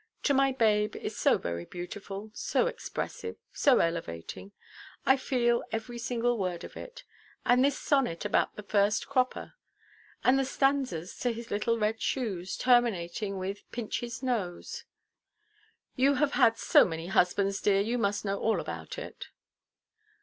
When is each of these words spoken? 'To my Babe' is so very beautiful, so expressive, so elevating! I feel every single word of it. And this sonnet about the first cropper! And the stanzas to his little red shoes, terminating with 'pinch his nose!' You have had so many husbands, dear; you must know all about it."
'To 0.23 0.33
my 0.33 0.51
Babe' 0.51 0.95
is 0.95 1.15
so 1.15 1.37
very 1.37 1.63
beautiful, 1.63 2.31
so 2.33 2.65
expressive, 2.65 3.35
so 3.53 3.77
elevating! 3.77 4.51
I 5.05 5.15
feel 5.15 5.63
every 5.71 5.99
single 5.99 6.39
word 6.39 6.63
of 6.63 6.75
it. 6.75 7.03
And 7.45 7.63
this 7.63 7.77
sonnet 7.77 8.25
about 8.25 8.55
the 8.55 8.63
first 8.63 9.07
cropper! 9.07 9.53
And 10.23 10.39
the 10.39 10.43
stanzas 10.43 11.15
to 11.19 11.31
his 11.31 11.51
little 11.51 11.77
red 11.77 12.01
shoes, 12.01 12.57
terminating 12.57 13.37
with 13.37 13.61
'pinch 13.71 13.99
his 13.99 14.23
nose!' 14.23 14.85
You 15.95 16.15
have 16.15 16.31
had 16.31 16.57
so 16.57 16.83
many 16.83 17.05
husbands, 17.05 17.61
dear; 17.61 17.81
you 17.81 17.99
must 17.99 18.25
know 18.25 18.39
all 18.39 18.59
about 18.59 18.97
it." 18.97 19.27